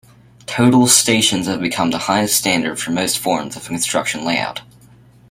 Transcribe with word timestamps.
Total 0.47 0.87
stations 0.87 1.45
have 1.45 1.61
become 1.61 1.91
the 1.91 1.99
highest 1.99 2.33
standard 2.35 2.79
for 2.79 2.89
most 2.89 3.19
forms 3.19 3.55
of 3.55 3.67
construction 3.67 4.25
layout. 4.25 4.61